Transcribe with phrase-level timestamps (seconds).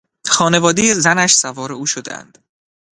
[0.27, 2.37] خانوادهی زنش سوار او شدهاند.